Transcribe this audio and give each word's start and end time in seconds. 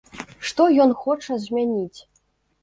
Што 0.47 0.65
ён 0.85 0.95
хоча 1.03 1.37
змяніць? 1.45 1.99